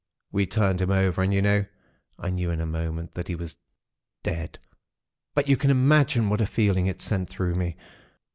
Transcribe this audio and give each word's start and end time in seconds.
We 0.31 0.47
turned 0.47 0.81
him 0.81 0.89
over; 0.89 1.21
and, 1.21 1.31
you 1.31 1.43
know, 1.43 1.65
I 2.17 2.31
knew 2.31 2.49
in 2.49 2.59
a 2.59 2.65
moment 2.65 3.11
that 3.13 3.27
he 3.27 3.35
was 3.35 3.57
dead; 4.23 4.57
but 5.35 5.47
you 5.47 5.55
can 5.55 5.69
imagine 5.69 6.27
what 6.27 6.41
a 6.41 6.47
feeling 6.47 6.87
it 6.87 7.03
sent 7.03 7.29
through 7.29 7.53
me. 7.53 7.77